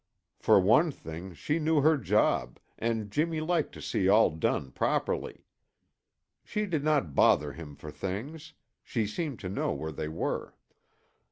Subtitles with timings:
[0.39, 5.45] For one thing, she knew her job, and Jimmy liked to see all done properly.
[6.43, 8.53] She did not bother him for things;
[8.83, 10.55] she seemed to know where they were.